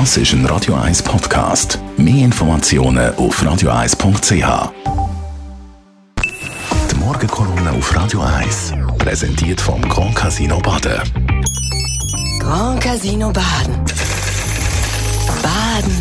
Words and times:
Das 0.00 0.16
ist 0.16 0.32
ein 0.32 0.44
Radio 0.46 0.74
1 0.74 1.04
Podcast. 1.04 1.78
Mehr 1.96 2.24
Informationen 2.24 3.14
auf 3.14 3.40
radio1.ch. 3.40 4.72
Die 6.90 6.96
Morgenkolumne 6.96 7.70
auf 7.70 7.94
Radio 7.94 8.20
1 8.22 8.72
präsentiert 8.98 9.60
vom 9.60 9.80
Grand 9.82 10.16
Casino 10.16 10.58
Baden. 10.58 11.00
Grand 12.40 12.80
Casino 12.80 13.32
Baden. 13.32 13.84
Baden 15.40 15.96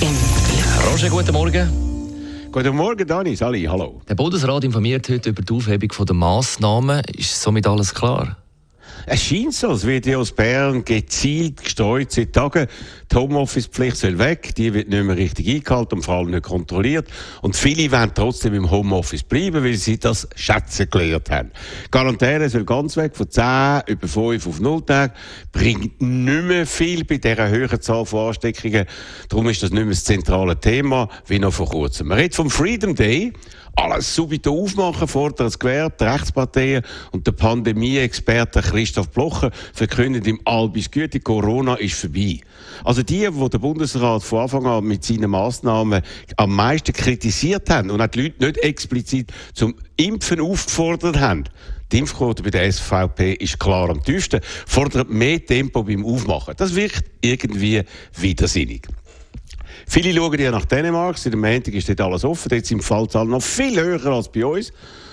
im 0.00 0.08
Glück. 0.08 0.92
Roger, 0.92 1.08
guten 1.08 1.32
Morgen. 1.32 2.50
Guten 2.50 2.74
Morgen, 2.74 3.06
Dani. 3.06 3.36
Sali, 3.36 3.62
hallo. 3.62 4.02
Der 4.08 4.16
Bundesrat 4.16 4.64
informiert 4.64 5.08
heute 5.08 5.30
über 5.30 5.42
die 5.42 5.52
Aufhebung 5.52 6.04
der 6.04 6.16
Massnahmen. 6.16 7.00
Ist 7.16 7.40
somit 7.40 7.64
alles 7.68 7.94
klar? 7.94 8.38
Es 9.06 9.22
scheint 9.22 9.54
so, 9.54 9.70
als 9.70 9.86
wird 9.86 10.08
aus 10.14 10.32
Bern 10.32 10.84
gezielt 10.84 11.62
gestreut 11.62 12.12
seit 12.12 12.32
Tagen. 12.32 12.66
Die 13.10 13.16
Homeoffice-Pflicht 13.16 13.96
soll 13.96 14.18
weg, 14.18 14.54
die 14.54 14.72
wird 14.72 14.88
nicht 14.88 15.02
mehr 15.02 15.16
richtig 15.16 15.48
eingehalten 15.48 15.96
und 15.96 16.02
vor 16.02 16.14
allem 16.14 16.30
nicht 16.30 16.42
kontrolliert. 16.42 17.08
Und 17.42 17.56
viele 17.56 17.90
wollen 17.90 18.12
trotzdem 18.14 18.54
im 18.54 18.70
Homeoffice 18.70 19.22
bleiben, 19.24 19.64
weil 19.64 19.74
sie 19.74 19.98
das 19.98 20.28
schätzen 20.36 20.88
gelernt 20.90 21.30
haben. 21.30 21.50
Quarantäne 21.90 22.48
soll 22.48 22.64
ganz 22.64 22.96
weg, 22.96 23.16
von 23.16 23.28
10 23.30 23.82
über 23.86 24.06
5 24.06 24.46
auf 24.46 24.60
0 24.60 24.84
Tage. 24.84 25.14
Bringt 25.50 26.00
nicht 26.00 26.44
mehr 26.44 26.66
viel 26.66 27.04
bei 27.04 27.16
dieser 27.16 27.48
höheren 27.48 27.80
Zahl 27.80 28.06
von 28.06 28.28
Ansteckungen. 28.28 28.86
Darum 29.28 29.48
ist 29.48 29.62
das 29.62 29.70
nicht 29.70 29.82
mehr 29.82 29.90
das 29.90 30.04
zentrale 30.04 30.58
Thema, 30.58 31.08
wie 31.26 31.38
noch 31.38 31.52
vor 31.52 31.68
kurzem. 31.68 32.08
Man 32.08 32.18
redet 32.18 32.34
vom 32.34 32.50
Freedom 32.50 32.94
Day 32.94 33.32
alles 33.76 34.14
subito 34.14 34.52
aufmachen, 34.52 35.08
fordert 35.08 35.40
das 35.40 35.58
Gewerbe, 35.58 35.94
die 35.98 36.04
Rechtsparteien 36.04 36.82
und 37.12 37.26
der 37.26 37.32
Pandemie-Experte 37.32 38.72
Christoph 38.90 39.10
Blocher 39.10 39.52
verkündet 39.72 40.26
im 40.26 40.40
Albis 40.44 40.90
Güte, 40.90 41.20
Corona 41.20 41.76
ist 41.76 41.94
vorbei. 41.94 42.40
Also 42.82 43.04
die, 43.04 43.28
die 43.30 43.48
der 43.48 43.58
Bundesrat 43.58 44.24
von 44.24 44.40
Anfang 44.40 44.66
an 44.66 44.84
mit 44.84 45.04
seinen 45.04 45.30
Massnahmen 45.30 46.02
am 46.36 46.56
meisten 46.56 46.92
kritisiert 46.92 47.70
haben 47.70 47.90
und 47.90 48.00
auch 48.00 48.08
die 48.08 48.22
Leute 48.22 48.44
nicht 48.44 48.58
explizit 48.58 49.32
zum 49.54 49.76
Impfen 49.96 50.40
aufgefordert 50.40 51.20
haben, 51.20 51.44
die 51.92 51.98
Impfquote 51.98 52.42
bei 52.42 52.50
der 52.50 52.72
SVP 52.72 53.34
ist 53.34 53.60
klar 53.60 53.90
am 53.90 54.02
tiefsten, 54.02 54.40
fordert 54.66 55.08
mehr 55.08 55.44
Tempo 55.46 55.84
beim 55.84 56.04
Aufmachen. 56.04 56.54
Das 56.56 56.74
wirkt 56.74 57.04
irgendwie 57.20 57.84
widersinnig. 58.18 58.88
Viele 59.86 60.12
schauen 60.12 60.40
ja 60.40 60.50
nach 60.50 60.64
Dänemark. 60.64 61.16
Seit 61.16 61.32
dem 61.32 61.40
Montag 61.42 61.74
ist 61.74 61.88
dort 61.88 62.00
alles 62.00 62.24
offen. 62.24 62.48
Dort 62.48 62.66
sind 62.66 62.78
die 62.78 62.84
Fallzahlen 62.84 63.30
noch 63.30 63.42
viel 63.42 63.80
höher 63.80 64.04
als 64.06 64.30
bei 64.30 64.44
uns. 64.44 64.72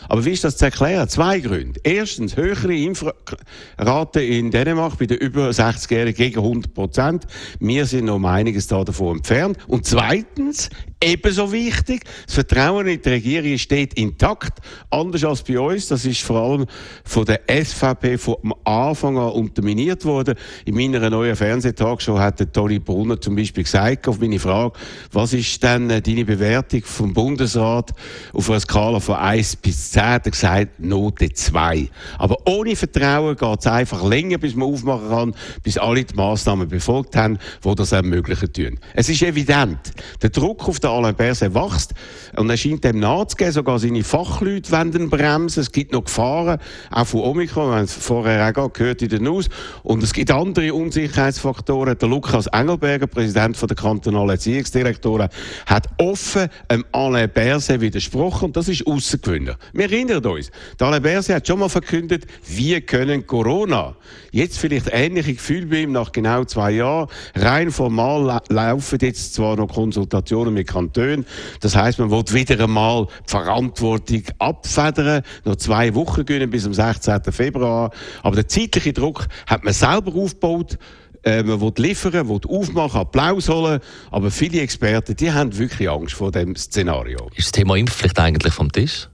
Aber 0.10 0.26
wie 0.26 0.32
ist 0.32 0.44
das 0.44 0.58
zu 0.58 0.66
erklären? 0.66 1.08
Zwei 1.10 1.40
Gründe. 1.40 1.80
Erstens, 1.84 2.36
höhere 2.38 2.76
Impfrate 2.76 4.22
in 4.22 4.52
Dänemark 4.52 4.98
bei 4.98 5.06
den 5.06 5.18
über 5.18 5.50
60-Jährigen 5.50 6.18
gegen 6.18 6.40
100 6.40 6.74
Prozent. 6.74 7.28
Wir 7.60 7.86
sind 7.86 8.06
noch 8.06 8.16
um 8.16 8.26
einiges 8.26 8.68
davon 8.68 9.18
entfernt. 9.18 9.58
Und 9.68 9.86
zweitens, 9.86 10.70
ebenso 11.02 11.52
wichtig, 11.52 12.06
das 12.26 12.36
Vertrauen 12.36 12.88
in 12.88 13.02
die 13.02 13.10
Regierung 13.10 13.58
steht 13.58 13.94
intakt. 13.96 14.60
Anders 14.90 15.24
als 15.24 15.44
bei 15.44 15.60
uns. 15.60 15.88
Das 15.88 16.06
ist 16.06 16.22
vor 16.22 16.42
allem 16.42 16.66
von 17.04 17.26
der 17.26 17.42
SVP 17.48 18.18
vom 18.18 18.54
Anfang 18.64 19.18
an 19.18 19.32
unterminiert 19.32 20.06
worden. 20.06 20.36
In 20.66 20.76
meiner 20.76 21.10
neuen 21.10 21.36
Fernsehtagshow 21.36 22.20
hat 22.20 22.40
der 22.40 22.52
Toni 22.52 22.80
Brunner 22.80 23.20
zum 23.20 23.36
Beispiel 23.36 23.64
gesagt, 23.64 24.08
auf 24.08 24.20
meine 24.20 24.40
Frage, 24.40 24.74
was 25.12 25.34
ist 25.34 25.62
denn 25.64 25.90
äh, 25.90 26.02
deine 26.02 26.26
Bewertung 26.26 26.82
vom 26.84 27.14
Bundesrat 27.14 27.92
auf 28.34 28.50
einer 28.50 28.60
Skala 28.60 29.00
von 29.00 29.16
1 29.16 29.58
bis 29.58 29.92
10? 29.92 29.97
10 29.98 30.06
hat 30.06 30.26
er 30.28 30.32
gesagt, 30.32 30.80
Note 30.80 31.34
2. 31.34 31.90
Aber 32.20 32.38
ohne 32.46 32.76
Vertrauen 32.76 33.36
geht 33.36 33.60
es 33.60 33.66
einfach 33.66 34.08
länger, 34.08 34.38
bis 34.38 34.54
man 34.54 34.72
aufmachen 34.72 35.10
kann, 35.10 35.36
bis 35.64 35.80
alle 35.80 36.04
die 36.04 36.14
Massnahmen 36.14 36.68
befolgt 36.68 37.16
haben, 37.16 37.40
die 37.64 37.76
das 37.76 37.94
ermöglichen 37.94 38.54
tun. 38.54 38.80
Es 38.94 39.10
ist 39.10 39.24
evident, 39.24 39.80
der 40.22 40.30
Druck 40.30 40.68
auf 40.68 40.80
den 40.80 40.92
Alain 40.92 41.16
Berset 41.16 41.56
wächst 41.56 41.96
und 42.36 42.48
er 42.48 42.58
scheint 42.58 42.84
dem 42.84 43.00
nachzugehen, 43.00 43.52
sogar 43.52 43.80
seine 43.80 44.04
Fachleute 44.04 44.72
wenden 44.72 45.10
bremsen. 45.10 45.62
Es 45.62 45.72
gibt 45.72 45.94
noch 45.94 46.04
Gefahren, 46.04 46.60
auch 46.92 47.08
von 47.08 47.22
Omikron, 47.22 47.72
wir 47.72 47.78
haben 47.78 47.86
es 47.86 47.94
vorher 47.94 48.54
auch 48.56 48.72
gehört 48.72 49.02
in 49.02 49.10
den 49.10 49.24
News. 49.24 49.50
Und 49.82 50.04
es 50.04 50.14
gibt 50.14 50.30
andere 50.30 50.76
Unsicherheitsfaktoren. 50.76 51.98
Der 51.98 52.08
Lukas 52.08 52.46
Engelberger, 52.48 53.08
Präsident 53.08 53.60
der 53.60 53.76
kantonalen 53.76 54.30
Erziehungsdirektoren, 54.30 55.30
hat 55.66 55.88
offen 55.98 56.50
dem 56.72 56.86
Alain 56.92 57.32
Berset 57.32 57.82
widersprochen 57.82 58.46
und 58.46 58.58
das 58.58 58.68
ist 58.68 58.86
außergewöhnlich. 58.86 59.56
Erinnern 59.92 60.26
uns, 60.26 60.52
der 60.80 60.88
Alain 60.88 61.02
Berset 61.02 61.36
hat 61.36 61.48
schon 61.48 61.60
mal 61.60 61.70
verkündet, 61.70 62.26
wir 62.48 62.82
können 62.82 63.26
Corona. 63.26 63.96
Jetzt 64.32 64.60
vielleicht 64.60 64.90
ähnliche 64.92 65.34
Gefühl 65.34 65.66
bei 65.66 65.78
ihm 65.82 65.92
nach 65.92 66.12
genau 66.12 66.44
zwei 66.46 66.72
Jahren. 66.72 67.10
Rein 67.36 67.72
formal 67.72 68.24
la 68.24 68.42
laufen 68.50 69.00
jetzt 69.02 69.34
zwar 69.34 69.56
noch 69.56 69.68
Konsultationen 69.68 70.54
mit 70.54 70.68
Kantonen. 70.68 71.26
Das 71.62 71.76
heißt, 71.76 72.00
man 72.00 72.12
wird 72.12 72.34
wieder 72.34 72.64
einmal 72.64 73.08
die 73.26 73.30
Verantwortung 73.32 74.24
abfedern, 74.40 75.24
noch 75.46 75.56
zwei 75.56 75.96
Wochen 75.96 76.26
gönnen 76.26 76.50
bis 76.50 76.64
zum 76.64 76.74
16. 76.74 77.22
Februar. 77.32 77.92
Aber 78.24 78.36
der 78.36 78.48
zeitliche 78.48 78.94
Druck 78.94 79.28
hat 79.46 79.64
man 79.64 79.74
selber 79.74 80.14
aufgebaut. 80.14 80.78
Äh, 81.24 81.44
man 81.44 81.60
will 81.60 81.74
liefern, 81.78 82.30
will 82.30 82.40
aufmachen, 82.48 83.02
Applaus 83.02 83.50
holen. 83.50 83.80
Aber 84.12 84.32
viele 84.32 84.62
Experten, 84.62 85.16
die 85.16 85.32
haben 85.32 85.58
wirklich 85.58 85.90
Angst 85.90 86.14
vor 86.14 86.32
dem 86.32 86.56
Szenario. 86.56 87.30
Ist 87.36 87.48
das 87.48 87.52
Thema 87.52 87.76
Impfpflicht 87.76 88.20
eigentlich 88.20 88.54
vom 88.54 88.72
Tisch? 88.72 89.10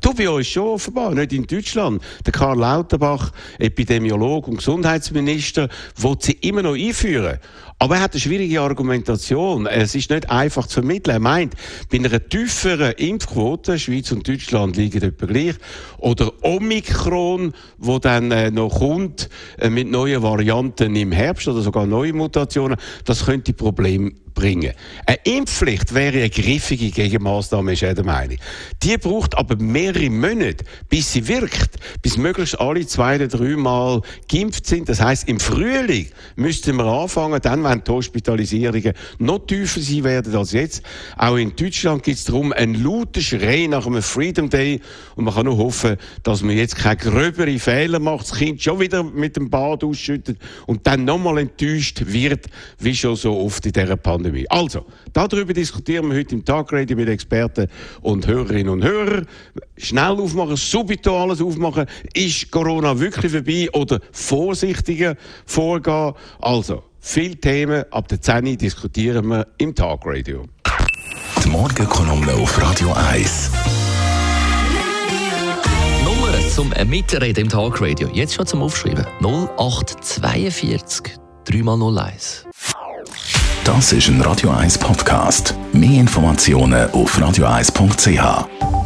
Du 0.00 0.14
bei 0.14 0.28
uns 0.28 0.46
schon 0.46 0.68
offenbar, 0.68 1.14
nicht 1.14 1.32
in 1.32 1.46
Deutschland. 1.46 2.02
Der 2.24 2.32
Karl 2.32 2.58
Lauterbach, 2.58 3.32
Epidemiologe 3.58 4.50
und 4.50 4.58
Gesundheitsminister, 4.58 5.68
will 5.96 6.16
sie 6.20 6.32
immer 6.32 6.62
noch 6.62 6.74
einführen. 6.74 7.38
Aber 7.78 7.96
er 7.96 8.02
hat 8.02 8.12
eine 8.12 8.20
schwierige 8.20 8.62
Argumentation. 8.62 9.66
Es 9.66 9.94
ist 9.94 10.10
nicht 10.10 10.30
einfach 10.30 10.66
zu 10.66 10.80
vermitteln. 10.80 11.16
Er 11.16 11.20
meint, 11.20 11.54
bei 11.90 11.98
einer 11.98 12.26
tieferen 12.26 12.92
Impfquote, 12.92 13.78
Schweiz 13.78 14.10
und 14.12 14.26
Deutschland 14.26 14.76
liegen 14.76 15.02
etwa 15.02 15.26
gleich, 15.26 15.56
oder 15.98 16.32
Omikron, 16.42 17.52
wo 17.76 17.98
dann 17.98 18.30
äh, 18.30 18.50
noch 18.50 18.78
kommt, 18.78 19.28
äh, 19.58 19.68
mit 19.68 19.90
neuen 19.90 20.22
Varianten 20.22 20.96
im 20.96 21.12
Herbst 21.12 21.48
oder 21.48 21.60
sogar 21.60 21.86
neue 21.86 22.14
Mutationen, 22.14 22.78
das 23.04 23.26
könnte 23.26 23.52
Probleme 23.52 24.12
bringen. 24.36 24.72
Eine 25.06 25.18
Impfpflicht 25.24 25.92
wäre 25.94 26.18
eine 26.18 26.30
griffige 26.30 26.90
Gegenmaßnahme, 26.90 27.72
ist 27.72 27.82
er 27.82 27.94
der 27.94 28.04
Meinung. 28.04 28.36
Die 28.82 28.96
braucht 28.98 29.36
aber 29.36 29.56
mehrere 29.56 30.08
Monate, 30.08 30.64
bis 30.88 31.12
sie 31.12 31.26
wirkt, 31.26 31.76
bis 32.02 32.16
möglichst 32.16 32.60
alle 32.60 32.86
zwei 32.86 33.16
oder 33.16 33.26
drei 33.26 33.56
Mal 33.56 34.02
geimpft 34.30 34.66
sind. 34.66 34.88
Das 34.88 35.00
heißt, 35.00 35.28
im 35.28 35.40
Frühling 35.40 36.08
müssten 36.36 36.76
wir 36.76 36.84
anfangen, 36.84 37.40
dann, 37.42 37.65
wenn 37.68 37.82
die 37.84 37.90
Hospitalisierungen 37.90 38.92
noch 39.18 39.46
tiefer 39.46 39.80
sein 39.80 40.04
werden 40.04 40.34
als 40.34 40.52
jetzt. 40.52 40.82
Auch 41.16 41.36
in 41.36 41.54
Deutschland 41.56 42.02
geht 42.02 42.16
es 42.16 42.24
darum, 42.24 42.52
ein 42.52 42.74
lauter 42.74 43.20
Schrei 43.20 43.66
nach 43.68 43.86
einem 43.86 44.02
Freedom 44.02 44.48
Day. 44.48 44.80
Und 45.14 45.24
man 45.24 45.34
kann 45.34 45.46
nur 45.46 45.58
hoffen, 45.58 45.96
dass 46.22 46.42
man 46.42 46.56
jetzt 46.56 46.76
keine 46.76 46.96
gröbere 46.96 47.58
Fehler 47.58 47.98
macht, 47.98 48.30
das 48.30 48.38
Kind 48.38 48.62
schon 48.62 48.80
wieder 48.80 49.02
mit 49.02 49.36
dem 49.36 49.50
Bad 49.50 49.84
ausschüttet 49.84 50.38
und 50.66 50.86
dann 50.86 51.04
nochmal 51.04 51.38
enttäuscht 51.38 52.02
wird, 52.06 52.46
wie 52.78 52.94
schon 52.94 53.16
so 53.16 53.36
oft 53.38 53.64
in 53.66 53.72
dieser 53.72 53.96
Pandemie. 53.96 54.46
Also, 54.48 54.84
darüber 55.12 55.52
diskutieren 55.52 56.10
wir 56.10 56.18
heute 56.18 56.34
im 56.34 56.44
Tagradio 56.44 56.96
mit 56.96 57.08
Experten 57.08 57.68
und 58.02 58.26
Hörerinnen 58.26 58.68
und 58.68 58.84
Hörern. 58.84 59.26
Schnell 59.76 60.20
aufmachen, 60.20 60.56
subito 60.56 61.22
alles 61.22 61.40
aufmachen. 61.40 61.86
Ist 62.14 62.50
Corona 62.50 62.98
wirklich 62.98 63.32
vorbei 63.32 63.68
oder 63.72 64.00
vorsichtiger 64.12 65.16
vorgehen? 65.44 66.14
Also, 66.40 66.82
viele 67.06 67.36
Themen 67.36 67.84
ab 67.92 68.08
der 68.08 68.20
10 68.20 68.58
diskutieren 68.58 69.28
wir 69.28 69.46
im 69.58 69.74
Tagradio. 69.74 70.44
Die 71.42 71.48
Morgenkolumne 71.48 72.32
auf 72.34 72.60
Radio 72.60 72.92
1. 72.92 73.50
Nummer 76.04 76.48
zum 76.50 76.72
Mitreden 76.88 77.44
im 77.44 77.48
Tagradio. 77.48 78.08
Jetzt 78.12 78.34
schon 78.34 78.46
zum 78.46 78.62
Aufschreiben. 78.62 79.06
0842 79.20 81.16
3x01. 81.46 82.44
Das 83.64 83.92
ist 83.92 84.08
ein 84.08 84.20
Radio 84.20 84.50
1 84.50 84.78
Podcast. 84.78 85.54
Mehr 85.72 86.00
Informationen 86.00 86.90
auf 86.90 87.18
radio1.ch. 87.18 88.85